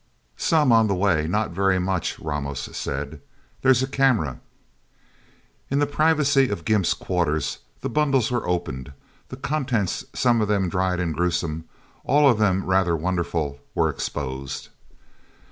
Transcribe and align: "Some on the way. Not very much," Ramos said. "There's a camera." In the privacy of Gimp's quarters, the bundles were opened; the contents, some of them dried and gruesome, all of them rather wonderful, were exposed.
"Some 0.37 0.71
on 0.71 0.87
the 0.87 0.95
way. 0.95 1.27
Not 1.27 1.51
very 1.51 1.77
much," 1.77 2.17
Ramos 2.17 2.61
said. 2.75 3.21
"There's 3.61 3.83
a 3.83 3.87
camera." 3.87 4.39
In 5.69 5.77
the 5.77 5.85
privacy 5.85 6.49
of 6.49 6.65
Gimp's 6.65 6.95
quarters, 6.95 7.59
the 7.81 7.87
bundles 7.89 8.31
were 8.31 8.47
opened; 8.49 8.93
the 9.29 9.37
contents, 9.37 10.03
some 10.15 10.41
of 10.41 10.47
them 10.47 10.69
dried 10.69 10.99
and 10.99 11.13
gruesome, 11.13 11.65
all 12.03 12.27
of 12.27 12.39
them 12.39 12.65
rather 12.65 12.95
wonderful, 12.97 13.59
were 13.75 13.89
exposed. 13.89 14.69